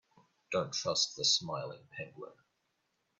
[0.51, 2.33] Don't trust the smiling penguin.